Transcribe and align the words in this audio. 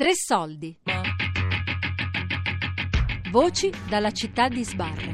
Tre 0.00 0.14
soldi. 0.14 0.74
Voci 3.30 3.70
dalla 3.86 4.10
città 4.12 4.48
di 4.48 4.64
Sbarre. 4.64 5.12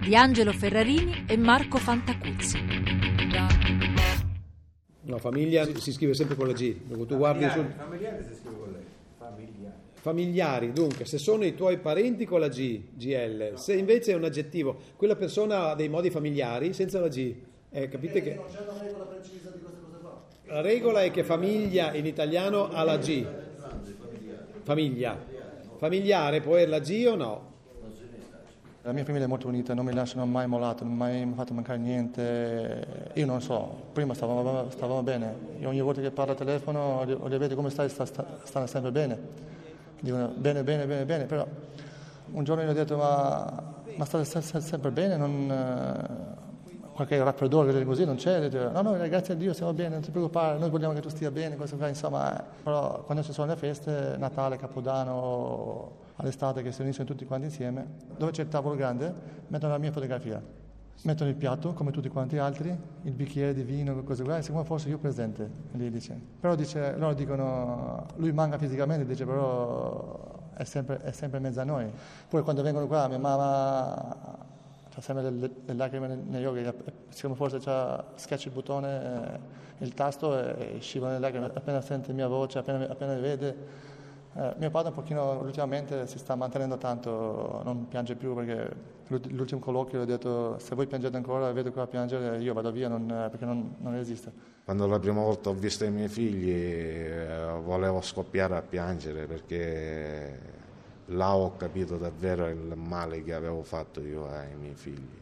Di 0.00 0.16
Angelo 0.16 0.50
Ferrarini 0.50 1.24
e 1.28 1.36
Marco 1.36 1.78
Fantacuzzi. 1.78 2.58
No, 5.02 5.18
famiglia 5.18 5.64
si 5.76 5.92
scrive 5.92 6.14
sempre 6.14 6.34
con 6.34 6.48
la 6.48 6.52
G. 6.52 6.74
Dunque, 6.86 7.06
tu 7.06 7.16
guardi 7.16 7.48
sul... 7.50 7.72
Familiare 7.76 8.24
si 8.24 8.34
scrive 8.34 8.58
con 8.58 8.72
lei. 8.72 8.82
Familiare. 9.16 9.74
Familiari, 9.92 10.72
dunque, 10.72 11.04
se 11.04 11.18
sono 11.18 11.44
i 11.44 11.54
tuoi 11.54 11.78
parenti 11.78 12.26
con 12.26 12.40
la 12.40 12.48
G, 12.48 12.80
GL, 12.94 13.54
se 13.54 13.76
invece 13.76 14.10
è 14.10 14.14
un 14.16 14.24
aggettivo, 14.24 14.76
quella 14.96 15.14
persona 15.14 15.68
ha 15.68 15.74
dei 15.76 15.88
modi 15.88 16.10
familiari 16.10 16.72
senza 16.72 16.98
la 16.98 17.06
G. 17.06 17.32
Eh, 17.70 17.88
capite 17.88 18.22
che... 18.22 18.40
La 20.50 20.62
regola 20.62 21.02
è 21.02 21.10
che 21.10 21.24
famiglia 21.24 21.92
in 21.92 22.06
italiano 22.06 22.70
ha 22.70 22.82
la 22.82 22.96
G. 22.96 23.26
Famiglia. 24.62 25.16
Familiare 25.76 26.40
può 26.40 26.54
avere 26.54 26.70
la 26.70 26.78
G 26.78 27.06
o 27.06 27.14
no? 27.14 27.46
La 28.82 28.92
mia 28.92 29.04
famiglia 29.04 29.26
è 29.26 29.28
molto 29.28 29.46
unita, 29.46 29.74
non 29.74 29.84
mi 29.84 29.92
lasciano 29.92 30.24
mai 30.24 30.46
mollato, 30.46 30.84
non 30.84 30.94
mi 30.94 31.02
hanno 31.02 31.26
mai 31.26 31.34
fatto 31.34 31.52
mancare 31.52 31.78
niente. 31.78 33.10
Io 33.12 33.26
non 33.26 33.42
so, 33.42 33.88
prima 33.92 34.14
stavamo, 34.14 34.70
stavamo 34.70 35.02
bene, 35.02 35.34
Io 35.58 35.68
ogni 35.68 35.82
volta 35.82 36.00
che 36.00 36.10
parlo 36.10 36.32
al 36.32 36.38
telefono 36.38 37.02
li, 37.04 37.14
li 37.28 37.36
vedo 37.36 37.54
come 37.54 37.68
stai, 37.68 37.90
sta, 37.90 38.06
sta, 38.06 38.24
stanno 38.44 38.66
sempre 38.66 38.90
bene. 38.90 39.18
Dicono 40.00 40.32
bene, 40.34 40.62
bene, 40.62 40.86
bene, 40.86 41.04
bene, 41.04 41.24
però 41.24 41.46
un 42.30 42.44
giorno 42.44 42.64
gli 42.64 42.68
ho 42.68 42.72
detto 42.72 42.96
ma, 42.96 43.74
ma 43.96 44.04
state 44.06 44.40
sempre 44.62 44.90
bene, 44.90 45.18
non, 45.18 46.36
qualche 46.98 47.22
raffreddore 47.22 47.84
così 47.84 48.04
non 48.04 48.16
c'è, 48.16 48.48
no 48.50 48.82
no 48.82 49.08
grazie 49.08 49.34
a 49.34 49.36
Dio 49.36 49.52
stiamo 49.52 49.72
bene, 49.72 49.90
non 49.90 50.00
ti 50.00 50.10
preoccupare, 50.10 50.58
noi 50.58 50.68
vogliamo 50.68 50.94
che 50.94 51.00
tu 51.00 51.08
stia 51.08 51.30
bene, 51.30 51.54
questo 51.54 51.76
qua, 51.76 51.86
insomma, 51.86 52.36
eh. 52.36 52.44
però 52.64 53.04
quando 53.04 53.22
ci 53.22 53.32
sono 53.32 53.46
le 53.46 53.56
feste, 53.56 54.16
Natale, 54.18 54.56
Capodanno, 54.56 55.92
all'estate 56.16 56.60
che 56.60 56.72
si 56.72 56.78
riuniscono 56.78 57.06
tutti 57.06 57.24
quanti 57.24 57.46
insieme, 57.46 57.86
dove 58.16 58.32
c'è 58.32 58.42
il 58.42 58.48
tavolo 58.48 58.74
grande, 58.74 59.14
mettono 59.46 59.74
la 59.74 59.78
mia 59.78 59.92
fotografia, 59.92 60.42
mettono 61.02 61.30
il 61.30 61.36
piatto 61.36 61.72
come 61.72 61.92
tutti 61.92 62.08
quanti 62.08 62.36
altri, 62.36 62.76
il 63.02 63.12
bicchiere 63.12 63.54
di 63.54 63.62
vino, 63.62 64.02
cose 64.02 64.24
qua, 64.24 64.38
e 64.38 64.42
siccome 64.42 64.64
fosse 64.64 64.88
io 64.88 64.98
presente, 64.98 65.48
lì 65.74 65.92
dice. 65.92 66.20
Però 66.40 66.56
dice, 66.56 66.96
loro 66.96 67.14
dicono, 67.14 68.06
lui 68.16 68.32
manca 68.32 68.58
fisicamente, 68.58 69.06
dice 69.06 69.24
però 69.24 70.50
è 70.54 70.64
sempre, 70.64 70.98
è 71.02 71.12
sempre 71.12 71.38
in 71.38 71.44
mezzo 71.44 71.60
a 71.60 71.64
noi. 71.64 71.88
Poi 72.28 72.42
quando 72.42 72.62
vengono 72.62 72.88
qua, 72.88 73.06
mia 73.06 73.20
mamma 73.20 74.37
sempre 75.00 75.30
le, 75.30 75.50
le, 75.64 75.74
lacrime 75.74 76.14
negli 76.14 76.44
occhi, 76.44 76.64
siccome 77.08 77.34
forse 77.34 77.58
c'ha, 77.58 78.04
schiaccia 78.14 78.48
il 78.48 78.54
bottone, 78.54 79.02
eh, 79.78 79.84
il 79.84 79.94
tasto 79.94 80.38
e, 80.38 80.76
e 80.76 80.80
scivola 80.80 81.12
le 81.12 81.18
lacrime, 81.18 81.46
appena 81.46 81.80
sente 81.80 82.12
mia 82.12 82.28
voce, 82.28 82.58
appena, 82.58 82.88
appena 82.88 83.14
mi 83.14 83.20
vede. 83.20 83.86
Eh, 84.34 84.54
mio 84.58 84.70
padre 84.70 84.90
un 84.90 84.94
pochino 84.94 85.40
ultimamente 85.40 86.06
si 86.06 86.18
sta 86.18 86.34
mantenendo 86.34 86.76
tanto, 86.76 87.60
non 87.64 87.88
piange 87.88 88.14
più 88.14 88.34
perché 88.34 88.96
l'ultimo 89.08 89.58
colloquio 89.60 89.98
gli 89.98 90.02
ho 90.02 90.06
detto 90.06 90.58
se 90.58 90.74
voi 90.74 90.86
piangete 90.86 91.16
ancora 91.16 91.50
vedo 91.50 91.72
qua 91.72 91.82
a 91.82 91.86
piangere 91.86 92.38
io 92.38 92.52
vado 92.52 92.70
via 92.70 92.88
non, 92.88 93.06
perché 93.30 93.44
non, 93.44 93.74
non, 93.78 93.94
esiste. 93.94 94.30
Quando 94.64 94.86
la 94.86 94.98
prima 94.98 95.22
volta 95.22 95.48
ho 95.48 95.54
visto 95.54 95.84
i 95.84 95.90
miei 95.90 96.08
figli 96.08 96.50
eh, 96.50 97.58
volevo 97.64 98.00
scoppiare 98.00 98.56
a 98.56 98.62
piangere 98.62 99.26
perché 99.26 100.38
là 101.08 101.34
ho 101.34 101.56
capito 101.56 101.96
davvero 101.96 102.48
il 102.48 102.74
male 102.76 103.22
che 103.22 103.32
avevo 103.32 103.62
fatto 103.62 104.00
io 104.00 104.28
ai 104.28 104.54
miei 104.56 104.74
figli. 104.74 105.16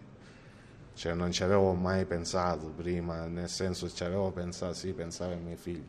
Cioè 0.95 1.13
non 1.13 1.31
ci 1.31 1.43
avevo 1.43 1.75
mai 1.75 2.07
pensato 2.07 2.69
prima, 2.69 3.27
nel 3.27 3.51
senso 3.51 3.91
ci 3.91 4.03
avevo 4.03 4.31
pensato, 4.31 4.73
sì, 4.73 4.93
pensavo 4.93 5.33
ai 5.33 5.41
miei 5.41 5.57
figli, 5.57 5.87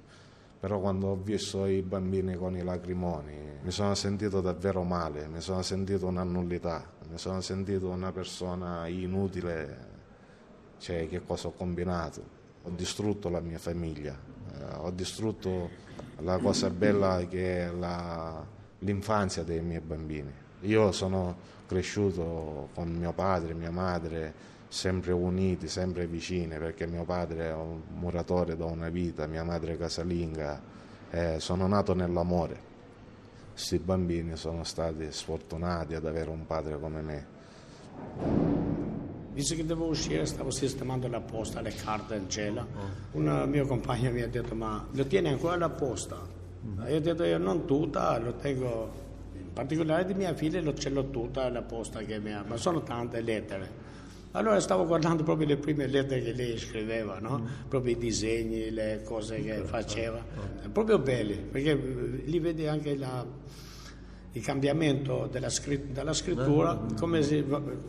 però 0.60 0.80
quando 0.80 1.08
ho 1.08 1.16
visto 1.16 1.66
i 1.66 1.82
bambini 1.82 2.36
con 2.36 2.58
i 2.58 2.64
lacrimoni 2.64 3.36
mi 3.62 3.72
sono 3.72 3.96
sentito 3.96 4.42
davvero 4.42 4.84
male, 4.84 5.28
mi 5.28 5.40
sono 5.40 5.62
sentito 5.62 6.08
una 6.08 6.24
nullità, 6.24 6.86
mi 7.10 7.18
sono 7.18 7.40
sentito 7.40 7.88
una 7.88 8.12
persona 8.12 8.86
inutile, 8.88 9.78
cioè 10.78 11.08
che 11.08 11.24
cosa 11.24 11.48
ho 11.48 11.54
combinato? 11.54 12.36
Ho 12.64 12.70
distrutto 12.72 13.30
la 13.30 13.40
mia 13.40 13.60
famiglia, 13.60 14.14
eh, 14.60 14.76
ho 14.76 14.92
distrutto 14.92 15.70
la 16.20 16.38
cosa 16.38 16.70
bella 16.70 17.26
che 17.30 17.66
è 17.66 17.72
la, 17.72 18.46
l'infanzia 18.80 19.44
dei 19.44 19.62
miei 19.62 19.82
bambini. 19.82 20.32
Io 20.62 20.92
sono 20.92 21.56
cresciuto 21.68 22.70
con 22.74 22.90
mio 22.90 23.14
padre 23.14 23.52
e 23.52 23.56
mia 23.56 23.72
madre 23.72 24.34
sempre 24.68 25.14
uniti, 25.14 25.68
sempre 25.68 26.08
vicini, 26.08 26.58
perché 26.58 26.88
mio 26.88 27.04
padre 27.04 27.50
è 27.50 27.54
un 27.54 27.82
muratore 28.00 28.56
da 28.56 28.66
una 28.66 28.90
vita, 28.90 29.28
mia 29.28 29.44
madre 29.44 29.78
casalinga, 29.78 30.62
eh, 31.12 31.40
sono 31.40 31.68
nato 31.68 31.94
nell'amore. 31.94 32.66
Questi 33.52 33.80
bambini 33.80 34.36
sono 34.36 34.64
stati 34.64 35.12
sfortunati 35.12 35.96
ad 35.96 36.06
avere 36.06 36.30
un 36.30 36.46
padre 36.46 36.80
come 36.80 37.02
me. 37.02 37.26
Visto 39.34 39.56
che 39.56 39.66
devo 39.66 39.86
uscire, 39.86 40.26
stavo 40.26 40.52
sistemando 40.52 41.08
la 41.08 41.22
posta, 41.22 41.62
le 41.62 41.74
carte 41.74 42.16
in 42.16 42.30
cella. 42.30 42.66
Un 43.12 43.46
mio 43.48 43.66
compagno 43.66 44.12
mi 44.12 44.22
ha 44.22 44.28
detto: 44.28 44.54
Ma 44.54 44.86
lo 44.92 45.06
tieni 45.06 45.30
ancora 45.30 45.58
la 45.58 45.70
posta? 45.70 46.37
Io 46.88 46.96
ho 46.96 47.00
detto 47.00 47.24
io 47.24 47.38
non 47.38 47.66
tutta, 47.66 48.18
lo 48.20 48.34
tengo, 48.34 48.92
in 49.34 49.54
particolare 49.54 50.06
di 50.06 50.14
mia 50.14 50.34
figlia 50.34 50.62
lo 50.62 50.74
ce 50.74 50.90
l'ho 50.90 51.10
tutta 51.10 51.50
la 51.50 51.62
posta 51.62 52.00
che 52.02 52.20
mi 52.20 52.34
ha, 52.34 52.44
ma 52.46 52.58
sono 52.58 52.84
tante 52.84 53.22
lettere. 53.22 53.86
Allora 54.32 54.60
stavo 54.60 54.86
guardando 54.86 55.24
proprio 55.24 55.48
le 55.48 55.58
prime 55.58 55.88
lettere 55.88 56.22
che 56.22 56.34
lei 56.34 56.58
scriveva, 56.58 57.18
no? 57.20 57.40
mm. 57.40 57.46
proprio 57.70 57.94
i 57.94 57.98
disegni, 57.98 58.70
le 58.70 59.02
cose 59.04 59.42
che 59.42 59.64
faceva, 59.64 60.24
proprio 60.72 61.00
belli, 61.00 61.36
perché 61.36 61.74
lì 62.26 62.40
vedi 62.40 62.68
anche 62.68 62.96
la, 62.98 63.26
il 64.34 64.44
cambiamento 64.44 65.28
della, 65.32 65.50
scritt- 65.50 65.92
della 65.92 66.14
scrittura, 66.14 66.80
come 67.00 67.24
si 67.24 67.44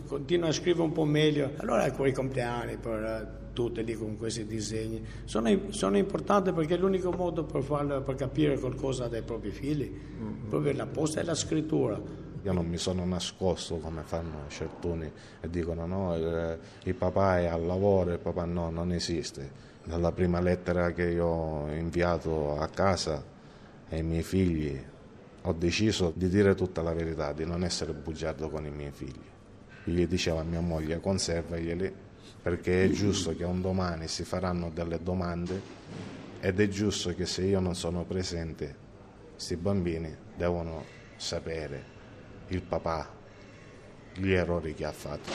continua 0.06 0.48
a 0.48 0.52
scrivere 0.52 0.84
un 0.84 0.92
po' 0.92 1.04
meglio. 1.04 1.50
Allora 1.56 1.90
con 1.90 2.06
i 2.06 2.12
compleanni, 2.12 2.78
per, 2.78 3.47
eh, 3.58 3.64
tutte 3.64 3.82
lì 3.82 3.94
con 3.94 4.16
questi 4.16 4.46
disegni, 4.46 5.04
sono, 5.24 5.50
sono 5.70 5.96
importanti 5.96 6.52
perché 6.52 6.76
è 6.76 6.78
l'unico 6.78 7.10
modo 7.10 7.42
per, 7.42 7.62
farlo, 7.62 8.00
per 8.02 8.14
capire 8.14 8.56
qualcosa 8.58 9.08
dai 9.08 9.22
propri 9.22 9.50
figli, 9.50 9.90
mm-hmm. 9.90 10.48
proprio 10.48 10.72
la 10.74 10.86
posta 10.86 11.20
e 11.20 11.24
la 11.24 11.34
scrittura. 11.34 12.00
Io 12.44 12.52
non 12.52 12.66
mi 12.66 12.76
sono 12.76 13.04
nascosto 13.04 13.78
come 13.78 14.02
fanno 14.04 14.44
certuni 14.46 15.10
e 15.40 15.50
dicono 15.50 15.86
no, 15.86 16.14
il, 16.16 16.58
il 16.84 16.94
papà 16.94 17.40
è 17.40 17.46
al 17.46 17.66
lavoro, 17.66 18.12
il 18.12 18.20
papà 18.20 18.44
no, 18.44 18.70
non 18.70 18.92
esiste. 18.92 19.66
Nella 19.84 20.12
prima 20.12 20.40
lettera 20.40 20.92
che 20.92 21.08
io 21.08 21.26
ho 21.26 21.70
inviato 21.72 22.56
a 22.56 22.68
casa 22.68 23.24
ai 23.88 24.02
miei 24.02 24.22
figli 24.22 24.78
ho 25.42 25.52
deciso 25.52 26.12
di 26.14 26.28
dire 26.28 26.54
tutta 26.54 26.82
la 26.82 26.92
verità, 26.92 27.32
di 27.32 27.44
non 27.44 27.64
essere 27.64 27.92
bugiardo 27.92 28.50
con 28.50 28.66
i 28.66 28.70
miei 28.70 28.92
figli. 28.92 29.26
Gli 29.84 30.06
dicevo 30.06 30.38
a 30.38 30.42
mia 30.42 30.60
moglie 30.60 31.00
conservaglieli 31.00 31.92
perché 32.42 32.84
è 32.84 32.88
giusto 32.90 33.34
che 33.34 33.44
un 33.44 33.60
domani 33.60 34.08
si 34.08 34.24
faranno 34.24 34.70
delle 34.70 35.02
domande 35.02 35.60
ed 36.40 36.60
è 36.60 36.68
giusto 36.68 37.14
che 37.14 37.26
se 37.26 37.42
io 37.42 37.60
non 37.60 37.74
sono 37.74 38.04
presente 38.04 38.86
questi 39.32 39.56
bambini 39.56 40.14
devono 40.36 40.84
sapere 41.16 41.96
il 42.48 42.62
papà 42.62 43.08
gli 44.14 44.32
errori 44.32 44.74
che 44.74 44.84
ha 44.84 44.92
fatto. 44.92 45.30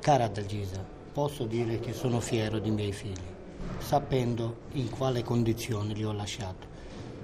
Cara 0.00 0.28
Dalgisa, 0.28 0.84
posso 1.12 1.44
dire 1.44 1.80
che 1.80 1.92
sono 1.92 2.20
fiero 2.20 2.58
dei 2.58 2.70
miei 2.70 2.92
figli, 2.92 3.34
sapendo 3.78 4.62
in 4.72 4.88
quale 4.90 5.22
condizione 5.22 5.94
li 5.94 6.04
ho 6.04 6.12
lasciati 6.12 6.74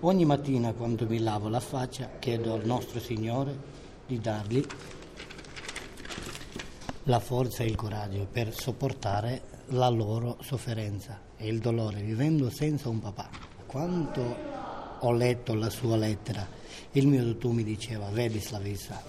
Ogni 0.05 0.25
mattina 0.25 0.73
quando 0.73 1.07
mi 1.07 1.21
lavo 1.21 1.49
la 1.49 1.61
faccia 1.61 2.11
chiedo 2.19 2.55
al 2.55 2.65
nostro 2.65 2.99
Signore 2.99 3.57
di 4.05 4.19
dargli 4.19 4.61
la 7.05 7.19
forza 7.19 7.65
e 7.65 7.67
il 7.67 7.75
coraggio 7.75 8.29
per 8.31 8.55
sopportare 8.55 9.43
la 9.69 9.89
loro 9.89 10.39
sofferenza 10.41 11.21
e 11.37 11.49
il 11.49 11.59
dolore 11.59 12.01
vivendo 12.01 12.49
senza 12.49 12.89
un 12.89 13.01
papà. 13.01 13.29
Quando 13.67 14.37
ho 15.01 15.13
letto 15.13 15.55
la 15.55 15.71
sua 15.71 15.97
lettera, 15.97 16.47
il 16.93 17.09
mio 17.09 17.25
dottor 17.25 17.53
mi 17.53 17.65
diceva, 17.65 18.09
vedi 18.11 18.39
Slavissa, 18.39 19.03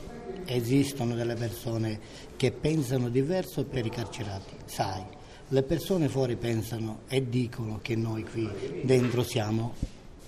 esistono 0.45 1.13
delle 1.13 1.35
persone 1.35 1.99
che 2.35 2.51
pensano 2.51 3.09
diverso 3.09 3.63
per 3.65 3.85
i 3.85 3.89
carcerati, 3.89 4.55
sai, 4.65 5.03
le 5.49 5.61
persone 5.61 6.07
fuori 6.07 6.35
pensano 6.35 7.01
e 7.07 7.29
dicono 7.29 7.79
che 7.81 7.95
noi 7.95 8.23
qui 8.23 8.49
dentro 8.83 9.21
siamo 9.21 9.73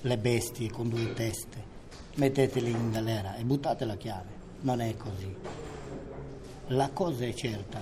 le 0.01 0.17
bestie 0.19 0.69
con 0.69 0.87
due 0.87 1.13
teste, 1.13 1.63
metteteli 2.15 2.69
in 2.69 2.91
galera 2.91 3.35
e 3.37 3.43
buttate 3.43 3.85
la 3.85 3.95
chiave. 3.95 4.43
Non 4.61 4.81
è 4.81 4.95
così. 4.97 5.74
La 6.69 6.89
cosa 6.89 7.25
è 7.25 7.33
certa, 7.33 7.79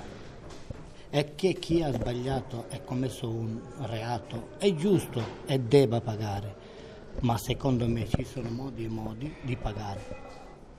è 1.09 1.35
che 1.35 1.53
chi 1.53 1.81
ha 1.81 1.93
sbagliato 1.93 2.65
e 2.69 2.83
commesso 2.83 3.29
un 3.29 3.57
reato 3.83 4.49
è 4.57 4.75
giusto 4.75 5.23
e 5.45 5.57
debba 5.57 6.01
pagare, 6.01 6.53
ma 7.21 7.37
secondo 7.37 7.87
me 7.87 8.05
ci 8.09 8.25
sono 8.25 8.49
modi 8.49 8.83
e 8.83 8.89
modi 8.89 9.33
di 9.41 9.55
pagare. 9.55 10.01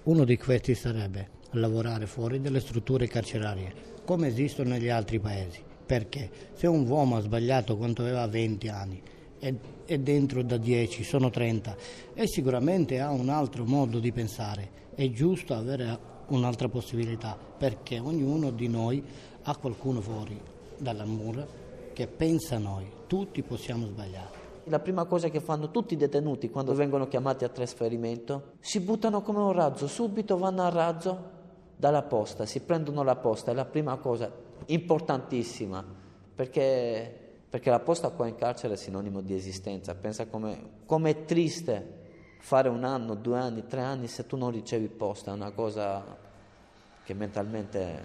Uno 0.02 0.24
di 0.24 0.36
questi 0.36 0.74
sarebbe 0.74 1.30
lavorare 1.52 2.06
fuori 2.06 2.42
dalle 2.42 2.60
strutture 2.60 3.08
carcerarie, 3.08 3.72
come 4.04 4.26
esistono 4.26 4.68
negli 4.68 4.90
altri 4.90 5.18
paesi, 5.18 5.62
perché 5.86 6.30
se 6.52 6.66
un 6.66 6.86
uomo 6.86 7.16
ha 7.16 7.20
sbagliato 7.20 7.78
quando 7.78 8.02
aveva 8.02 8.26
20 8.26 8.68
anni 8.68 9.02
è 9.86 9.98
dentro 9.98 10.42
da 10.42 10.58
10, 10.58 11.02
sono 11.04 11.30
30 11.30 11.76
e 12.12 12.26
sicuramente 12.26 13.00
ha 13.00 13.10
un 13.10 13.30
altro 13.30 13.64
modo 13.64 13.98
di 13.98 14.12
pensare. 14.12 14.82
È 14.94 15.08
giusto 15.10 15.54
avere 15.54 16.12
un'altra 16.28 16.68
possibilità 16.68 17.36
perché 17.36 17.98
ognuno 17.98 18.50
di 18.50 18.68
noi 18.68 19.04
ha 19.42 19.56
qualcuno 19.56 20.00
fuori 20.00 20.40
dalla 20.76 21.04
mura 21.04 21.46
che 21.92 22.06
pensa 22.06 22.56
a 22.56 22.58
noi, 22.58 22.90
tutti 23.06 23.42
possiamo 23.42 23.86
sbagliare. 23.86 24.42
La 24.64 24.80
prima 24.80 25.04
cosa 25.04 25.28
che 25.28 25.40
fanno 25.40 25.70
tutti 25.70 25.94
i 25.94 25.96
detenuti 25.96 26.50
quando 26.50 26.74
vengono 26.74 27.06
chiamati 27.06 27.44
a 27.44 27.48
trasferimento, 27.48 28.52
si 28.60 28.80
buttano 28.80 29.20
come 29.22 29.40
un 29.40 29.52
razzo, 29.52 29.86
subito 29.86 30.38
vanno 30.38 30.62
al 30.62 30.72
razzo 30.72 31.32
dalla 31.76 32.02
posta, 32.02 32.46
si 32.46 32.60
prendono 32.60 33.02
la 33.02 33.16
posta, 33.16 33.50
è 33.50 33.54
la 33.54 33.66
prima 33.66 33.96
cosa 33.96 34.32
importantissima, 34.66 35.84
perché, 36.34 37.36
perché 37.48 37.70
la 37.70 37.80
posta 37.80 38.08
qua 38.10 38.26
in 38.26 38.36
carcere 38.36 38.74
è 38.74 38.76
sinonimo 38.76 39.20
di 39.20 39.34
esistenza, 39.34 39.94
pensa 39.94 40.26
come 40.26 41.10
è 41.10 41.24
triste 41.24 42.02
fare 42.44 42.68
un 42.68 42.84
anno, 42.84 43.14
due 43.14 43.38
anni, 43.38 43.66
tre 43.66 43.80
anni 43.80 44.06
se 44.06 44.26
tu 44.26 44.36
non 44.36 44.50
ricevi 44.50 44.88
posta, 44.88 45.30
è 45.30 45.34
una 45.34 45.50
cosa 45.52 46.04
che 47.02 47.14
mentalmente 47.14 48.04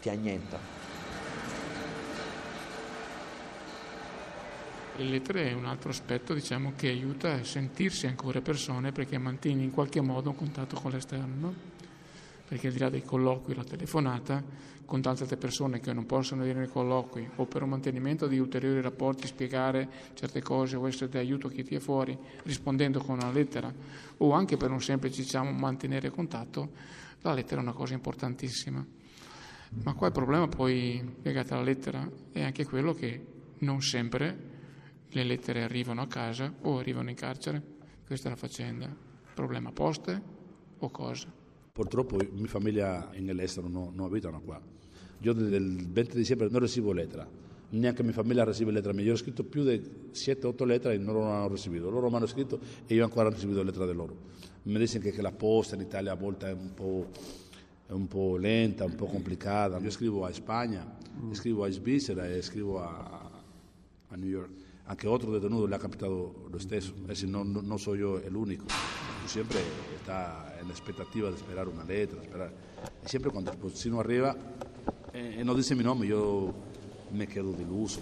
ti 0.00 0.08
annienta. 0.08 0.58
Le 4.96 5.04
lettere 5.04 5.50
è 5.50 5.52
un 5.52 5.66
altro 5.66 5.90
aspetto 5.90 6.32
diciamo, 6.32 6.72
che 6.76 6.88
aiuta 6.88 7.34
a 7.34 7.44
sentirsi 7.44 8.06
ancora 8.06 8.40
persone 8.40 8.90
perché 8.90 9.18
mantieni 9.18 9.64
in 9.64 9.70
qualche 9.70 10.00
modo 10.00 10.30
un 10.30 10.36
contatto 10.36 10.80
con 10.80 10.90
l'esterno. 10.90 11.54
Perché 12.48 12.68
al 12.68 12.72
di 12.72 12.78
là 12.78 12.88
dei 12.88 13.02
colloqui, 13.02 13.54
la 13.54 13.62
telefonata, 13.62 14.42
con 14.86 15.02
tante 15.02 15.24
altre 15.24 15.36
persone 15.36 15.80
che 15.80 15.92
non 15.92 16.06
possono 16.06 16.44
dire 16.44 16.60
nei 16.60 16.68
colloqui 16.68 17.28
o 17.36 17.44
per 17.44 17.62
un 17.62 17.68
mantenimento 17.68 18.26
di 18.26 18.38
ulteriori 18.38 18.80
rapporti, 18.80 19.26
spiegare 19.26 19.86
certe 20.14 20.40
cose 20.40 20.76
o 20.76 20.88
essere 20.88 21.10
di 21.10 21.18
aiuto 21.18 21.48
a 21.48 21.50
chi 21.50 21.62
ti 21.62 21.74
è 21.74 21.78
fuori, 21.78 22.16
rispondendo 22.44 23.00
con 23.00 23.16
una 23.16 23.30
lettera, 23.30 23.70
o 24.16 24.32
anche 24.32 24.56
per 24.56 24.70
un 24.70 24.80
semplice 24.80 25.20
diciamo, 25.20 25.52
mantenere 25.52 26.08
contatto, 26.08 26.70
la 27.20 27.34
lettera 27.34 27.60
è 27.60 27.64
una 27.64 27.74
cosa 27.74 27.92
importantissima. 27.92 28.82
Ma 29.84 29.92
qua 29.92 30.06
il 30.06 30.12
problema 30.14 30.48
poi 30.48 31.16
legato 31.20 31.52
alla 31.52 31.62
lettera 31.62 32.10
è 32.32 32.42
anche 32.42 32.64
quello 32.64 32.94
che 32.94 33.26
non 33.58 33.82
sempre 33.82 34.56
le 35.10 35.22
lettere 35.22 35.62
arrivano 35.62 36.00
a 36.00 36.06
casa 36.06 36.50
o 36.62 36.78
arrivano 36.78 37.10
in 37.10 37.16
carcere. 37.16 37.62
Questa 38.06 38.28
è 38.28 38.30
la 38.30 38.36
faccenda. 38.36 38.90
Problema 39.34 39.70
poste 39.70 40.22
o 40.78 40.88
cosa? 40.90 41.37
Purtroppo 41.78 42.16
mia 42.32 42.48
famiglia 42.48 43.08
all'estero 43.08 43.68
non, 43.68 43.92
non 43.94 44.06
abitano 44.06 44.40
qua. 44.40 44.60
Io 45.20 45.32
del 45.32 45.86
20 45.88 46.16
dicembre 46.16 46.48
non 46.50 46.58
ricevo 46.58 46.90
lettera, 46.90 47.24
neanche 47.68 48.02
mia 48.02 48.12
famiglia 48.12 48.42
riceve 48.42 48.72
lettera. 48.72 49.00
Io 49.00 49.12
ho 49.12 49.16
scritto 49.16 49.44
più 49.44 49.62
di 49.62 49.80
7-8 50.12 50.64
lettere 50.66 50.94
e 50.94 50.98
non 50.98 51.14
lo 51.14 51.22
hanno 51.26 51.46
ricevuto. 51.46 51.88
Loro 51.88 52.10
mi 52.10 52.16
hanno 52.16 52.26
scritto 52.26 52.58
e 52.84 52.94
io 52.96 53.04
ancora 53.04 53.26
non 53.26 53.32
ho 53.32 53.34
ricevuto 53.36 53.62
lettera 53.62 53.84
da 53.84 53.92
loro. 53.92 54.16
Mi 54.64 54.76
dicono 54.76 55.04
che 55.08 55.22
la 55.22 55.30
posta 55.30 55.76
in 55.76 55.82
Italia 55.82 56.10
a 56.10 56.16
volte 56.16 56.48
è 56.48 56.52
un 56.52 56.74
po', 56.74 57.10
è 57.86 57.92
un 57.92 58.08
po 58.08 58.36
lenta, 58.36 58.84
un 58.84 58.96
po' 58.96 59.06
complicata. 59.06 59.78
Io 59.78 59.90
scrivo 59.90 60.24
a 60.24 60.32
Spagna, 60.32 60.84
scrivo 61.30 61.62
a 61.62 61.70
Svizzera 61.70 62.26
e 62.26 62.42
scrivo 62.42 62.80
a, 62.80 63.30
a 64.08 64.16
New 64.16 64.28
York 64.28 64.50
anche 64.88 65.06
otro 65.06 65.30
detenuto 65.30 65.66
le 65.66 65.74
ha 65.74 65.78
capitato 65.78 66.48
lo 66.50 66.58
stesso, 66.58 66.94
es 67.02 67.06
decir, 67.06 67.28
no, 67.28 67.44
no, 67.44 67.60
no 67.60 67.76
soy 67.76 68.00
está 69.36 70.56
en 70.58 70.66
la 70.66 70.72
expectativa 70.72 71.28
de 71.28 71.36
esperar 71.36 71.68
una 71.68 71.84
letra, 71.84 72.22
esperar. 72.22 72.50
Y 73.04 73.08
siempre 73.08 73.30
cuando 73.30 73.52
el 73.52 73.58
postino 73.58 74.00
arriva 74.00 74.34
e 75.12 75.40
eh, 75.40 75.44
non 75.44 75.54
dice 75.54 75.74
mi 75.74 75.82
nome, 75.82 76.06
io 76.06 76.54
mi 77.10 77.26
quedo 77.26 77.50
deluso. 77.52 78.00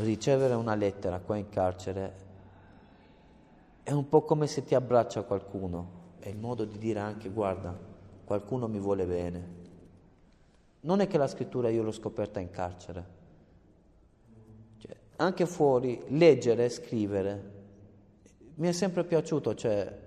Ricevere 0.00 0.54
una 0.54 0.74
lettera 0.74 1.18
qua 1.18 1.36
in 1.36 1.48
carcere 1.50 2.26
è 3.82 3.92
un 3.92 4.08
po' 4.08 4.22
come 4.22 4.46
se 4.46 4.64
ti 4.64 4.74
abbraccia 4.74 5.22
qualcuno, 5.22 6.16
è 6.20 6.28
il 6.28 6.36
modo 6.36 6.64
di 6.64 6.78
dire 6.78 7.00
anche 7.00 7.30
guarda, 7.30 7.74
qualcuno 8.24 8.68
mi 8.68 8.78
vuole 8.78 9.06
bene, 9.06 9.56
non 10.80 11.00
è 11.00 11.06
che 11.06 11.16
la 11.16 11.26
scrittura 11.26 11.70
io 11.70 11.82
l'ho 11.82 11.92
scoperta 11.92 12.38
in 12.38 12.50
carcere. 12.50 13.17
Anche 15.20 15.46
fuori, 15.46 16.02
leggere 16.08 16.64
e 16.64 16.68
scrivere 16.68 17.56
mi 18.58 18.68
è 18.68 18.72
sempre 18.72 19.04
piaciuto, 19.04 19.54
cioè 19.54 20.06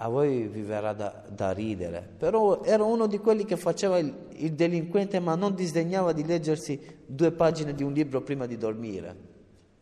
a 0.00 0.08
voi 0.08 0.46
vi 0.46 0.62
verrà 0.62 0.92
da, 0.92 1.24
da, 1.28 1.50
ridere, 1.50 2.00
però 2.02 2.62
ero 2.62 2.86
uno 2.86 3.06
di 3.06 3.18
quelli 3.18 3.44
che 3.44 3.56
faceva 3.56 3.98
il, 3.98 4.14
il, 4.36 4.52
delinquente 4.54 5.18
ma 5.18 5.34
non 5.34 5.54
disdegnava 5.54 6.12
di 6.12 6.24
leggersi 6.24 7.02
due 7.04 7.32
pagine 7.32 7.74
di 7.74 7.82
un 7.82 7.92
libro 7.92 8.22
prima 8.22 8.46
di 8.46 8.56
dormire. 8.56 9.16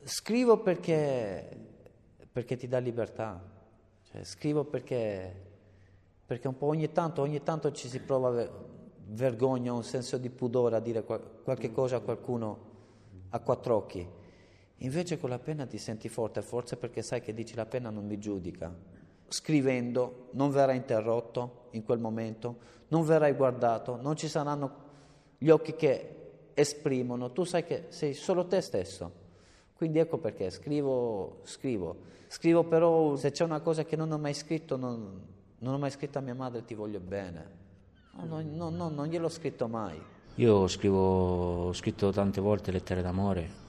Scrivo 0.02 0.58
perché, 0.58 1.49
perché 2.32 2.56
ti 2.56 2.66
dà 2.66 2.78
libertà, 2.78 3.40
cioè, 4.10 4.25
scrivo 4.25 4.64
perché, 4.64 5.34
perché 6.25 6.49
un 6.49 6.56
po' 6.56 6.66
ogni 6.66 6.90
tanto, 6.92 7.20
ogni 7.20 7.42
tanto 7.42 7.70
ci 7.72 7.88
si 7.88 8.00
prova 8.00 8.49
vergogna, 9.08 9.72
un 9.72 9.84
senso 9.84 10.16
di 10.16 10.31
pudore 10.31 10.76
a 10.76 10.81
dire 10.81 11.04
qualche 11.04 11.70
cosa 11.70 11.96
a 11.96 12.00
qualcuno 12.00 12.75
a 13.31 13.38
quattro 13.40 13.76
occhi. 13.76 14.25
Invece 14.81 15.19
con 15.19 15.31
la 15.31 15.38
penna 15.38 15.67
ti 15.67 15.78
senti 15.78 16.08
forte, 16.08 16.43
forse 16.43 16.76
perché 16.76 17.02
sai 17.02 17.23
che 17.23 17.32
dici 17.32 17.55
la 17.55 17.67
penna 17.67 17.90
non 17.90 18.06
mi 18.06 18.19
giudica. 18.19 18.75
Scrivendo 19.28 20.28
non 20.32 20.50
verrai 20.50 20.76
interrotto 20.76 21.69
in 21.70 21.82
quel 21.82 21.99
momento, 21.99 22.58
non 22.88 23.05
verrai 23.05 23.32
guardato, 23.32 23.99
non 24.00 24.17
ci 24.17 24.28
saranno 24.28 24.84
gli 25.38 25.49
occhi 25.49 25.75
che 25.75 26.50
esprimono, 26.55 27.32
tu 27.32 27.44
sai 27.44 27.64
che 27.64 27.87
sei 27.88 28.14
solo 28.14 28.46
te 28.46 28.61
stesso. 28.61 29.25
Quindi 29.75 29.99
ecco 29.99 30.19
perché 30.19 30.50
scrivo, 30.50 31.40
scrivo. 31.44 32.14
Scrivo 32.28 32.64
però 32.64 33.17
se 33.17 33.31
c'è 33.31 33.44
una 33.44 33.61
cosa 33.61 33.84
che 33.84 33.96
non 33.96 34.12
ho 34.12 34.19
mai 34.19 34.34
scritto, 34.34 34.76
non, 34.76 35.23
non 35.58 35.75
ho 35.75 35.78
mai 35.78 35.90
scritto 35.90 36.19
a 36.19 36.20
mia 36.20 36.34
madre 36.34 36.64
ti 36.64 36.75
voglio 36.75 37.00
bene 37.00 37.64
No, 38.25 38.40
no, 38.43 38.70
no, 38.70 38.88
non 38.88 39.06
gliel'ho 39.06 39.28
scritto 39.28 39.69
mai. 39.69 40.00
Io 40.37 40.67
scrivo, 40.69 41.67
ho 41.67 41.73
scritto 41.73 42.11
tante 42.11 42.40
volte 42.40 42.70
lettere 42.70 43.02
d'amore 43.02 43.64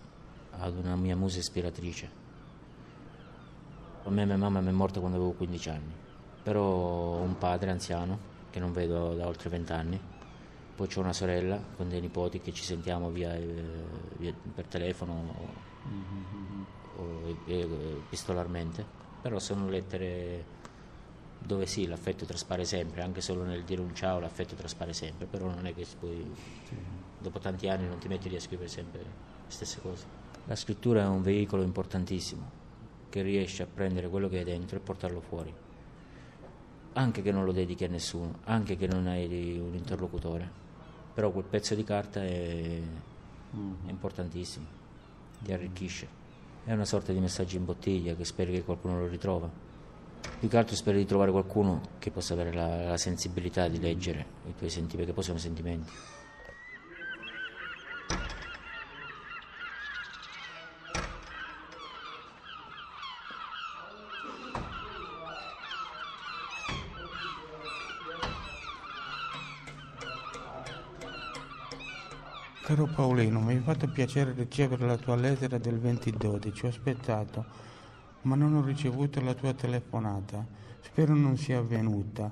ad 0.59 0.77
una 0.77 0.95
mia 0.95 1.15
musa 1.15 1.39
ispiratrice. 1.39 2.25
A 4.03 4.09
me 4.09 4.25
mia 4.25 4.37
mamma 4.37 4.61
mi 4.61 4.69
è 4.69 4.71
morta 4.71 4.99
quando 4.99 5.17
avevo 5.17 5.33
15 5.33 5.69
anni, 5.69 5.93
però 6.43 6.63
ho 6.63 7.21
un 7.21 7.37
padre 7.37 7.71
anziano 7.71 8.35
che 8.49 8.59
non 8.59 8.71
vedo 8.71 9.13
da 9.13 9.27
oltre 9.27 9.49
20 9.49 9.71
anni, 9.73 9.99
poi 10.75 10.87
ho 10.95 10.99
una 10.99 11.13
sorella 11.13 11.59
con 11.75 11.89
dei 11.89 11.99
nipoti 11.99 12.39
che 12.39 12.53
ci 12.53 12.63
sentiamo 12.63 13.09
via, 13.09 13.35
eh, 13.35 13.63
via 14.17 14.33
per 14.53 14.67
telefono 14.67 15.33
o, 16.95 17.01
o, 17.01 17.03
o 17.03 17.37
epistolarmente, 17.45 18.85
però 19.21 19.39
sono 19.39 19.67
lettere 19.67 20.55
dove 21.39 21.65
sì, 21.65 21.87
l'affetto 21.87 22.25
traspare 22.25 22.65
sempre, 22.65 23.01
anche 23.01 23.21
solo 23.21 23.43
nel 23.43 23.63
dire 23.63 23.81
un 23.81 23.93
ciao 23.95 24.19
l'affetto 24.19 24.55
traspare 24.55 24.93
sempre, 24.93 25.25
però 25.25 25.47
non 25.47 25.65
è 25.65 25.73
che 25.73 25.85
poi 25.99 26.31
sì. 26.63 26.75
dopo 27.19 27.39
tanti 27.39 27.69
anni 27.69 27.87
non 27.87 27.97
ti 27.99 28.07
metti 28.07 28.29
lì 28.29 28.35
a 28.35 28.39
scrivere 28.39 28.69
sempre 28.69 28.99
le 29.01 29.09
stesse 29.47 29.79
cose. 29.81 30.26
La 30.47 30.55
scrittura 30.55 31.01
è 31.01 31.05
un 31.05 31.21
veicolo 31.21 31.61
importantissimo 31.61 32.49
che 33.09 33.21
riesce 33.21 33.63
a 33.63 33.67
prendere 33.67 34.07
quello 34.07 34.29
che 34.29 34.39
è 34.39 34.43
dentro 34.45 34.77
e 34.77 34.79
portarlo 34.79 35.19
fuori, 35.19 35.53
anche 36.93 37.21
che 37.21 37.33
non 37.33 37.43
lo 37.43 37.51
dedichi 37.51 37.83
a 37.83 37.89
nessuno, 37.89 38.39
anche 38.45 38.77
che 38.77 38.87
non 38.87 39.07
hai 39.07 39.59
un 39.59 39.75
interlocutore, 39.75 40.49
però 41.13 41.31
quel 41.31 41.43
pezzo 41.43 41.75
di 41.75 41.83
carta 41.83 42.23
è, 42.23 42.79
mm-hmm. 43.55 43.87
è 43.87 43.89
importantissimo, 43.89 44.65
ti 45.39 45.51
arricchisce, 45.51 46.07
è 46.63 46.71
una 46.71 46.85
sorta 46.85 47.11
di 47.11 47.19
messaggio 47.19 47.57
in 47.57 47.65
bottiglia 47.65 48.15
che 48.15 48.23
speri 48.23 48.53
che 48.53 48.63
qualcuno 48.63 48.99
lo 48.99 49.07
ritrova. 49.07 49.49
Più 50.39 50.47
che 50.47 50.57
altro 50.57 50.77
spero 50.77 50.97
di 50.97 51.05
trovare 51.05 51.31
qualcuno 51.31 51.81
che 51.99 52.09
possa 52.09 52.33
avere 52.33 52.53
la, 52.53 52.85
la 52.85 52.97
sensibilità 52.97 53.67
di 53.67 53.79
leggere 53.81 54.25
i 54.47 54.55
tuoi 54.55 54.69
sentimenti, 54.69 54.95
perché 54.95 55.11
poi 55.11 55.23
sono 55.23 55.37
sentimenti. 55.37 55.91
Caro 72.67 72.85
Paolino, 72.93 73.39
mi 73.39 73.55
ha 73.55 73.61
fatto 73.61 73.87
piacere 73.87 74.33
ricevere 74.33 74.85
la 74.85 74.97
tua 74.97 75.15
lettera 75.15 75.57
del 75.57 75.79
2012, 75.79 76.65
ho 76.65 76.67
aspettato 76.67 77.45
ma 78.23 78.35
non 78.35 78.55
ho 78.55 78.61
ricevuto 78.61 79.21
la 79.21 79.33
tua 79.33 79.53
telefonata. 79.53 80.45
Spero 80.81 81.15
non 81.15 81.37
sia 81.37 81.59
avvenuta 81.59 82.29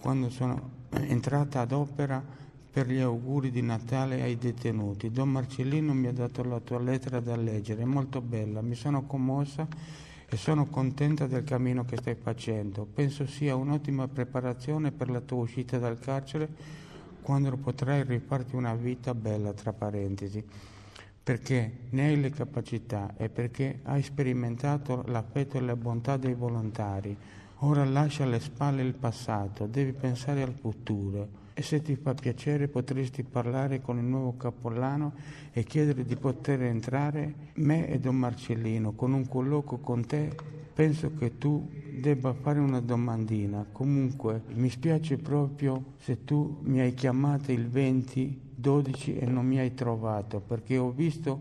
quando 0.00 0.30
sono 0.30 0.70
entrata 0.90 1.62
ad 1.62 1.72
opera 1.72 2.22
per 2.70 2.86
gli 2.86 3.00
auguri 3.00 3.50
di 3.50 3.62
Natale 3.62 4.22
ai 4.22 4.38
detenuti. 4.38 5.10
Don 5.10 5.30
Marcellino 5.30 5.92
mi 5.92 6.06
ha 6.06 6.12
dato 6.12 6.44
la 6.44 6.60
tua 6.60 6.78
lettera 6.78 7.18
da 7.18 7.34
leggere, 7.34 7.82
è 7.82 7.84
molto 7.84 8.20
bella, 8.20 8.62
mi 8.62 8.76
sono 8.76 9.06
commossa 9.06 9.66
e 10.28 10.36
sono 10.36 10.66
contenta 10.66 11.26
del 11.26 11.42
cammino 11.42 11.84
che 11.84 11.96
stai 11.96 12.14
facendo. 12.14 12.84
Penso 12.84 13.26
sia 13.26 13.56
un'ottima 13.56 14.06
preparazione 14.06 14.92
per 14.92 15.10
la 15.10 15.20
tua 15.20 15.42
uscita 15.42 15.78
dal 15.78 15.98
carcere 15.98 16.82
quando 17.24 17.56
potrai 17.56 18.02
rifarti 18.02 18.54
una 18.54 18.74
vita 18.74 19.14
bella, 19.14 19.54
tra 19.54 19.72
parentesi, 19.72 20.44
perché 21.22 21.72
ne 21.88 22.04
hai 22.04 22.20
le 22.20 22.28
capacità 22.28 23.14
e 23.16 23.30
perché 23.30 23.80
hai 23.84 24.02
sperimentato 24.02 25.02
l'affetto 25.06 25.56
e 25.56 25.62
la 25.62 25.74
bontà 25.74 26.18
dei 26.18 26.34
volontari. 26.34 27.16
Ora 27.60 27.82
lascia 27.86 28.24
alle 28.24 28.40
spalle 28.40 28.82
il 28.82 28.92
passato, 28.92 29.64
devi 29.64 29.92
pensare 29.92 30.42
al 30.42 30.52
futuro 30.52 31.42
e 31.54 31.62
se 31.62 31.80
ti 31.80 31.96
fa 31.96 32.12
piacere 32.12 32.68
potresti 32.68 33.22
parlare 33.22 33.80
con 33.80 33.96
il 33.96 34.04
nuovo 34.04 34.36
cappellano 34.36 35.14
e 35.50 35.64
chiedere 35.64 36.04
di 36.04 36.16
poter 36.16 36.62
entrare, 36.64 37.52
me 37.54 37.88
e 37.88 37.98
Don 37.98 38.16
Marcellino, 38.16 38.92
con 38.92 39.14
un 39.14 39.26
colloquio 39.26 39.78
con 39.78 40.04
te. 40.04 40.36
Penso 40.74 41.14
che 41.14 41.38
tu 41.38 41.66
debba 42.04 42.34
fare 42.34 42.58
una 42.58 42.80
domandina. 42.80 43.64
Comunque 43.72 44.42
mi 44.52 44.68
spiace 44.68 45.16
proprio 45.16 45.94
se 45.96 46.22
tu 46.22 46.58
mi 46.64 46.80
hai 46.80 46.92
chiamato 46.92 47.50
il 47.50 47.66
20, 47.66 48.40
12 48.56 49.16
e 49.16 49.24
non 49.24 49.46
mi 49.46 49.58
hai 49.58 49.72
trovato, 49.72 50.38
perché 50.40 50.76
ho 50.76 50.90
visto 50.90 51.40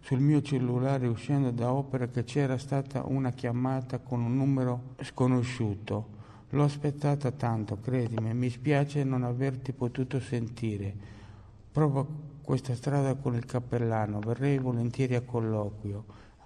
sul 0.00 0.18
mio 0.18 0.42
cellulare 0.42 1.06
uscendo 1.06 1.52
da 1.52 1.72
opera 1.72 2.08
che 2.08 2.24
c'era 2.24 2.58
stata 2.58 3.04
una 3.06 3.30
chiamata 3.30 4.00
con 4.00 4.22
un 4.22 4.36
numero 4.36 4.94
sconosciuto. 5.02 6.20
L'ho 6.48 6.64
aspettata 6.64 7.30
tanto, 7.30 7.78
credimi, 7.80 8.34
mi 8.34 8.50
spiace 8.50 9.04
non 9.04 9.22
averti 9.22 9.72
potuto 9.72 10.18
sentire. 10.18 10.92
Prova 11.70 12.04
questa 12.42 12.74
strada 12.74 13.14
con 13.14 13.36
il 13.36 13.46
cappellano, 13.46 14.18
verrei 14.18 14.58
volentieri 14.58 15.14
a 15.14 15.22
colloquio. 15.22 16.04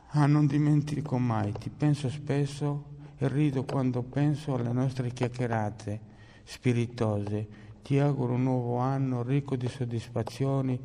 Ah, 0.08 0.26
non 0.26 0.46
dimentico 0.46 1.16
mai, 1.16 1.52
ti 1.52 1.70
penso 1.70 2.10
spesso 2.10 2.94
e 3.18 3.28
rido 3.28 3.64
quando 3.64 4.02
penso 4.02 4.54
alle 4.54 4.72
nostre 4.72 5.10
chiacchierate 5.10 6.00
spiritose. 6.44 7.64
Ti 7.82 7.98
auguro 7.98 8.34
un 8.34 8.42
nuovo 8.42 8.78
anno 8.78 9.22
ricco 9.22 9.56
di 9.56 9.68
soddisfazioni, 9.68 10.78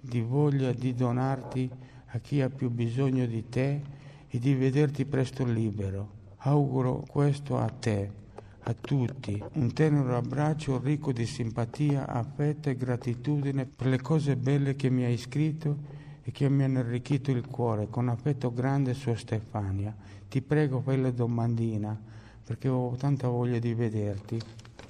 di 0.00 0.20
voglia 0.20 0.72
di 0.72 0.94
donarti 0.94 1.70
a 2.06 2.18
chi 2.18 2.40
ha 2.40 2.48
più 2.48 2.70
bisogno 2.70 3.26
di 3.26 3.48
te 3.48 3.82
e 4.28 4.38
di 4.38 4.54
vederti 4.54 5.04
presto 5.04 5.44
libero. 5.44 6.14
Auguro 6.38 7.04
questo 7.06 7.58
a 7.58 7.68
te 7.68 8.24
a 8.68 8.74
tutti 8.74 9.40
un 9.54 9.72
tenero 9.72 10.16
abbraccio 10.16 10.78
ricco 10.78 11.12
di 11.12 11.24
simpatia, 11.24 12.06
affetto 12.08 12.68
e 12.68 12.76
gratitudine 12.76 13.64
per 13.64 13.86
le 13.86 14.00
cose 14.00 14.36
belle 14.36 14.74
che 14.74 14.90
mi 14.90 15.04
hai 15.04 15.16
scritto 15.16 15.95
e 16.28 16.32
che 16.32 16.48
mi 16.48 16.64
hanno 16.64 16.80
arricchito 16.80 17.30
il 17.30 17.46
cuore. 17.46 17.86
Con 17.88 18.08
affetto 18.08 18.52
grande 18.52 18.94
sua 18.94 19.14
Stefania. 19.14 19.94
Ti 20.28 20.42
prego 20.42 20.80
fai 20.80 21.00
la 21.00 21.12
domandina 21.12 21.96
perché 22.44 22.66
ho 22.66 22.96
tanta 22.96 23.28
voglia 23.28 23.60
di 23.60 23.72
vederti. 23.74 24.40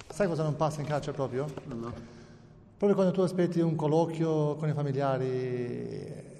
Sai 0.09 0.27
cosa 0.27 0.41
non 0.41 0.55
passa 0.55 0.81
in 0.81 0.87
carcere 0.87 1.15
proprio? 1.15 1.45
No. 1.65 1.93
Proprio 2.75 2.95
quando 2.95 3.11
tu 3.11 3.21
aspetti 3.21 3.59
un 3.59 3.75
colloquio 3.75 4.55
con 4.55 4.67
i 4.67 4.73
familiari, 4.73 5.29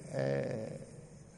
eh, 0.10 0.77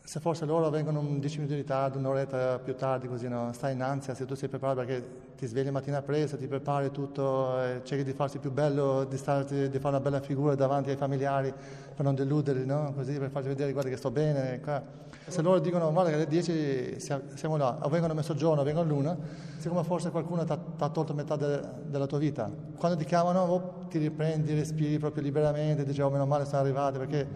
se 0.09 0.19
forse 0.19 0.43
loro 0.45 0.71
vengono 0.71 1.01
10 1.01 1.35
minuti 1.35 1.53
di 1.53 1.61
ritardo, 1.61 1.99
un'oretta 1.99 2.57
più 2.57 2.73
tardi, 2.75 3.07
così 3.07 3.27
no? 3.27 3.53
stai 3.53 3.73
in 3.73 3.83
ansia 3.83 4.15
se 4.15 4.25
tu 4.25 4.33
sei 4.33 4.49
preparato 4.49 4.79
perché 4.79 5.35
ti 5.35 5.45
svegli 5.45 5.69
mattina 5.69 6.01
presto, 6.01 6.35
ti 6.35 6.47
prepari 6.47 6.89
tutto, 6.89 7.61
eh, 7.61 7.81
cerchi 7.83 8.03
di 8.03 8.13
farsi 8.13 8.39
più 8.39 8.51
bello, 8.51 9.03
di, 9.03 9.17
starti, 9.17 9.69
di, 9.69 9.77
fare 9.77 9.97
una 9.97 9.99
bella 9.99 10.19
figura 10.19 10.55
davanti 10.55 10.89
ai 10.89 10.95
familiari 10.95 11.53
per 11.95 12.03
non 12.03 12.15
deluderli, 12.15 12.65
no? 12.65 12.91
così 12.95 13.19
per 13.19 13.29
farti 13.29 13.49
vedere 13.49 13.71
guarda 13.71 13.91
che 13.91 13.97
sto 13.97 14.09
bene. 14.09 14.59
Qua. 14.61 14.81
Se 15.27 15.43
loro 15.43 15.59
dicono 15.59 15.91
guarda 15.91 16.09
che 16.09 16.15
alle 16.15 16.27
10 16.27 16.99
siamo 16.99 17.57
là, 17.57 17.77
o 17.79 17.89
vengono 17.89 18.13
a 18.13 18.15
mezzogiorno 18.15 18.61
o 18.61 18.63
vengono 18.63 18.89
all'una, 18.89 19.15
siccome 19.59 19.83
forse 19.83 20.09
qualcuno 20.09 20.43
ti 20.43 20.51
ha 20.51 20.89
tolto 20.89 21.13
metà 21.13 21.35
de, 21.35 21.61
della 21.85 22.07
tua 22.07 22.17
vita. 22.17 22.49
Quando 22.77 22.97
ti 22.97 23.05
chiamano 23.05 23.41
oh, 23.43 23.73
ti 23.89 23.99
riprendi, 23.99 24.55
respiri 24.55 24.97
proprio 24.97 25.21
liberamente, 25.21 25.85
dici 25.85 26.01
oh 26.01 26.09
meno 26.09 26.25
male 26.25 26.45
sono 26.45 26.61
arrivati 26.61 26.97
perché 26.97 27.27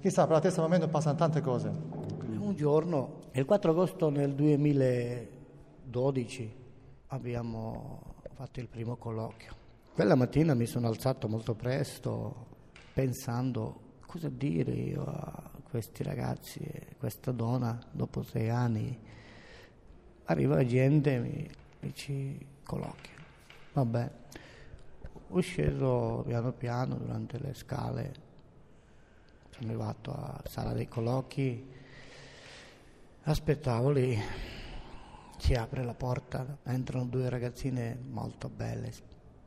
chissà 0.00 0.22
per 0.22 0.36
la 0.36 0.40
testa 0.40 0.62
al 0.62 0.66
momento 0.66 0.88
passano 0.88 1.14
tante 1.14 1.42
cose 1.42 2.01
un 2.52 2.58
giorno, 2.58 3.30
il 3.32 3.46
4 3.46 3.70
agosto 3.70 4.10
del 4.10 4.34
2012, 4.34 6.54
abbiamo 7.06 8.02
fatto 8.34 8.60
il 8.60 8.68
primo 8.68 8.96
colloquio. 8.96 9.56
Quella 9.94 10.14
mattina 10.14 10.52
mi 10.52 10.66
sono 10.66 10.88
alzato 10.88 11.28
molto 11.28 11.54
presto 11.54 12.48
pensando 12.92 14.00
cosa 14.04 14.28
dire 14.28 14.72
io 14.72 15.02
a 15.04 15.50
questi 15.62 16.02
ragazzi, 16.02 16.62
a 16.62 16.94
questa 16.98 17.32
donna 17.32 17.82
dopo 17.90 18.22
sei 18.22 18.50
anni. 18.50 18.98
Arriva 20.24 20.56
la 20.56 20.66
gente 20.66 21.14
e 21.14 21.20
mi 21.20 21.48
dice 21.80 22.36
colloquio. 22.64 23.16
Vabbè, 23.72 24.10
ho 25.28 25.40
sceso 25.40 26.22
piano 26.26 26.52
piano 26.52 26.96
durante 26.96 27.38
le 27.38 27.54
scale, 27.54 28.12
sono 29.48 29.68
arrivato 29.68 30.12
alla 30.12 30.42
sala 30.44 30.74
dei 30.74 30.86
colloqui 30.86 31.80
Aspettavo 33.24 33.90
lì, 33.90 34.20
si 35.38 35.54
apre 35.54 35.84
la 35.84 35.94
porta, 35.94 36.58
entrano 36.64 37.04
due 37.04 37.28
ragazzine 37.28 37.96
molto 38.10 38.48
belle, 38.48 38.92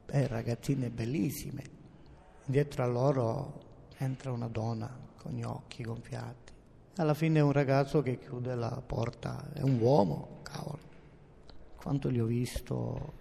eh, 0.05 0.27
ragazzine 0.27 0.89
bellissime. 0.89 1.63
Dietro 2.45 2.83
a 2.83 2.87
loro 2.87 3.63
entra 3.97 4.31
una 4.31 4.47
donna 4.47 4.89
con 5.17 5.33
gli 5.33 5.43
occhi 5.43 5.83
gonfiati. 5.83 6.53
Alla 6.95 7.13
fine 7.13 7.41
un 7.41 7.51
ragazzo 7.51 8.01
che 8.01 8.17
chiude 8.17 8.55
la 8.55 8.81
porta, 8.85 9.51
è 9.51 9.61
un 9.61 9.77
uomo, 9.81 10.39
cavolo. 10.43 10.79
Quanto 11.75 12.07
li 12.07 12.21
ho 12.21 12.25
visto 12.25 13.13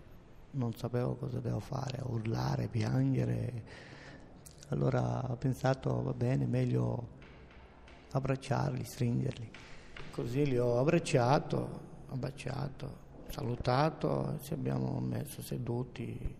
non 0.52 0.72
sapevo 0.74 1.16
cosa 1.16 1.40
devo 1.40 1.58
fare, 1.58 2.00
urlare, 2.04 2.68
piangere. 2.68 3.62
Allora 4.68 5.20
ho 5.28 5.34
pensato, 5.34 6.00
va 6.00 6.12
bene, 6.12 6.46
meglio 6.46 7.08
abbracciarli, 8.12 8.84
stringerli. 8.84 9.50
Così 10.14 10.46
li 10.46 10.56
ho 10.56 10.78
abbracciato, 10.78 11.80
abbracciato, 12.10 12.98
salutato, 13.30 14.38
ci 14.44 14.52
abbiamo 14.52 15.00
messo 15.00 15.42
seduti. 15.42 16.36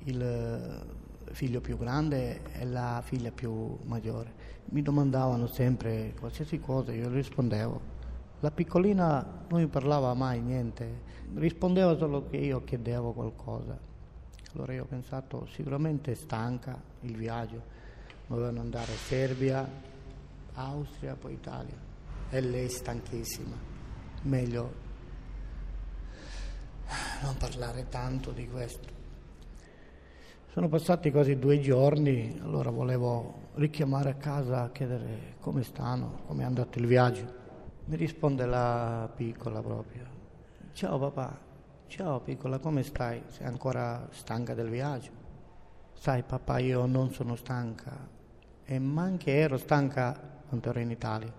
Il 0.00 0.86
figlio 1.32 1.62
più 1.62 1.78
grande 1.78 2.42
e 2.52 2.66
la 2.66 3.00
figlia 3.02 3.30
più 3.30 3.74
maggiore. 3.84 4.34
Mi 4.66 4.82
domandavano 4.82 5.46
sempre 5.46 6.12
qualsiasi 6.20 6.60
cosa, 6.60 6.92
io 6.92 7.08
rispondevo. 7.08 7.80
La 8.40 8.50
piccolina 8.50 9.44
non 9.48 9.58
mi 9.62 9.66
parlava 9.68 10.12
mai 10.12 10.42
niente, 10.42 11.00
rispondeva 11.36 11.96
solo 11.96 12.28
che 12.28 12.36
io 12.36 12.62
chiedevo 12.62 13.12
qualcosa. 13.12 13.78
Allora 14.52 14.74
io 14.74 14.82
ho 14.82 14.86
pensato, 14.86 15.46
sicuramente 15.54 16.14
stanca 16.14 16.78
il 17.00 17.16
viaggio, 17.16 17.62
dovevano 18.26 18.60
andare 18.60 18.92
a 18.92 18.96
Serbia, 18.96 19.66
Austria, 20.52 21.14
poi 21.14 21.32
Italia 21.32 21.88
e 22.30 22.40
lei 22.40 22.68
stanchissima. 22.68 23.56
Meglio 24.22 24.88
non 27.22 27.36
parlare 27.36 27.88
tanto 27.88 28.30
di 28.30 28.48
questo. 28.48 28.98
Sono 30.52 30.68
passati 30.68 31.10
quasi 31.10 31.38
due 31.38 31.60
giorni, 31.60 32.38
allora 32.42 32.70
volevo 32.70 33.50
richiamare 33.54 34.10
a 34.10 34.14
casa 34.14 34.62
a 34.62 34.70
chiedere 34.70 35.36
come 35.40 35.62
stanno, 35.62 36.22
come 36.26 36.42
è 36.42 36.46
andato 36.46 36.78
il 36.78 36.86
viaggio. 36.86 37.38
Mi 37.84 37.96
risponde 37.96 38.46
la 38.46 39.10
piccola 39.14 39.62
proprio. 39.62 40.18
Ciao 40.72 40.98
papà, 40.98 41.38
ciao 41.86 42.20
piccola, 42.20 42.58
come 42.58 42.82
stai? 42.82 43.22
Sei 43.28 43.46
ancora 43.46 44.08
stanca 44.10 44.54
del 44.54 44.68
viaggio? 44.68 45.10
Sai 45.92 46.22
papà, 46.22 46.58
io 46.58 46.84
non 46.86 47.12
sono 47.12 47.36
stanca 47.36 48.08
e 48.64 48.78
manche 48.78 49.32
ero 49.32 49.56
stanca 49.56 50.18
quando 50.48 50.68
ero 50.70 50.80
in 50.80 50.90
Italia. 50.90 51.32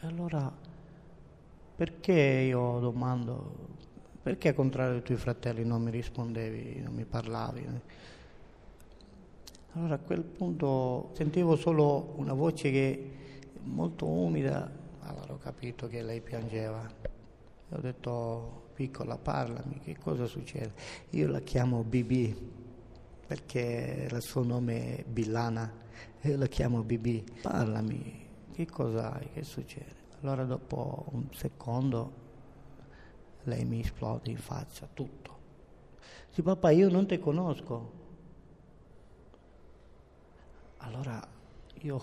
E 0.00 0.06
allora 0.06 0.52
perché 1.76 2.12
io 2.12 2.78
domando, 2.80 3.54
perché 4.22 4.54
contrario 4.54 4.96
ai 4.96 5.02
tuoi 5.02 5.18
fratelli 5.18 5.64
non 5.64 5.82
mi 5.82 5.90
rispondevi, 5.90 6.80
non 6.80 6.94
mi 6.94 7.04
parlavi? 7.04 7.66
Allora 9.72 9.94
a 9.94 9.98
quel 9.98 10.22
punto 10.22 11.10
sentivo 11.12 11.56
solo 11.56 12.14
una 12.16 12.32
voce 12.32 12.70
che 12.70 13.10
molto 13.64 14.06
umida, 14.06 14.70
allora 15.00 15.34
ho 15.34 15.38
capito 15.38 15.86
che 15.88 16.02
lei 16.02 16.20
piangeva. 16.20 16.86
E 17.68 17.74
ho 17.74 17.80
detto, 17.80 18.68
piccola, 18.74 19.16
parlami, 19.16 19.80
che 19.80 19.96
cosa 19.98 20.26
succede? 20.26 20.72
Io 21.10 21.28
la 21.28 21.40
chiamo 21.40 21.82
Bibi, 21.82 22.34
perché 23.26 24.08
il 24.10 24.22
suo 24.22 24.42
nome 24.42 24.98
è 24.98 25.04
Billana, 25.04 25.70
io 26.22 26.36
la 26.36 26.46
chiamo 26.46 26.82
Bibi, 26.82 27.24
parlami, 27.42 28.25
che 28.56 28.64
cosa 28.64 29.12
hai, 29.12 29.28
che 29.32 29.42
succede? 29.42 30.04
Allora 30.22 30.44
dopo 30.44 31.04
un 31.10 31.26
secondo 31.32 32.24
lei 33.42 33.66
mi 33.66 33.80
esplode 33.80 34.30
in 34.30 34.38
faccia 34.38 34.88
tutto. 34.94 35.36
Sì 36.30 36.40
papà 36.40 36.70
io 36.70 36.88
non 36.88 37.06
ti 37.06 37.18
conosco. 37.18 37.92
Allora 40.78 41.22
io 41.74 41.98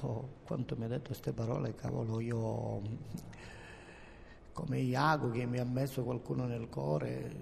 quando 0.46 0.76
mi 0.78 0.84
ha 0.84 0.90
detto 0.90 1.08
queste 1.08 1.32
parole, 1.32 1.74
cavolo, 1.74 2.20
io 2.20 2.82
come 4.52 4.80
Iago 4.80 5.32
che 5.32 5.48
mi 5.48 5.58
ha 5.58 5.66
messo 5.66 6.04
qualcuno 6.04 6.46
nel 6.46 6.70
cuore, 6.70 7.36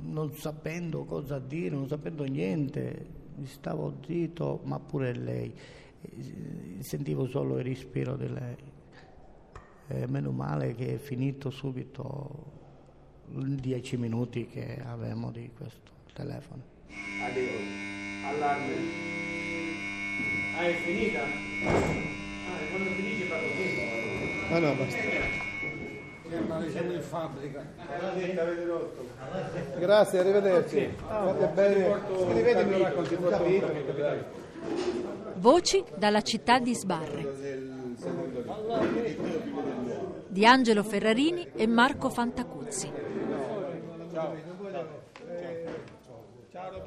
non 0.00 0.34
sapendo 0.34 1.04
cosa 1.04 1.38
dire, 1.38 1.74
non 1.74 1.88
sapendo 1.88 2.24
niente, 2.24 3.06
stavo 3.42 3.96
zitto, 4.02 4.60
ma 4.64 4.80
pure 4.80 5.14
lei. 5.14 5.54
Sentivo 6.80 7.26
solo 7.26 7.58
il 7.58 7.64
respiro 7.64 8.16
di 8.16 8.28
lei. 8.28 8.56
E 9.88 10.06
meno 10.06 10.30
male 10.30 10.74
che 10.74 10.94
è 10.94 10.98
finito 10.98 11.50
subito 11.50 12.52
i 13.36 13.54
dieci 13.56 13.96
minuti 13.96 14.46
che 14.46 14.82
avevamo 14.84 15.30
di 15.30 15.50
questo 15.56 15.92
telefono. 16.12 16.62
Addio. 17.22 17.48
Allarme. 18.26 18.74
Ah, 20.56 20.66
è 20.66 20.72
finita? 20.74 21.22
Ah, 21.22 22.60
e 22.60 22.68
quando 22.70 22.90
finisce 22.90 23.24
fa 23.24 23.36
così? 23.36 24.52
Ah 24.52 24.58
no, 24.58 24.74
basta. 24.74 24.98
Siamo 26.70 26.92
in 26.92 27.02
fabbrica. 27.02 27.66
Grazie, 29.78 30.18
arrivederci. 30.18 30.88
Fate 30.96 31.46
bene. 31.48 32.00
Scrivetemi 32.30 32.80
un 32.80 33.28
capitolo. 33.28 34.43
Voci 35.44 35.84
dalla 35.94 36.22
città 36.22 36.58
di 36.58 36.74
Sbarre 36.74 37.96
di 40.26 40.46
Angelo 40.46 40.82
Ferrarini 40.82 41.50
e 41.54 41.66
Marco 41.66 42.08
Fantacuzzi. 42.08 42.90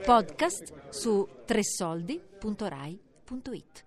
Podcast 0.04 0.74
su 0.90 1.28
tressoldi.rai.it 1.46 3.87